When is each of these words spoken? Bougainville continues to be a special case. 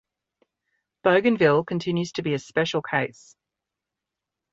Bougainville 1.03 1.63
continues 1.63 2.11
to 2.13 2.23
be 2.23 2.33
a 2.33 2.39
special 2.39 2.81
case. 2.81 3.35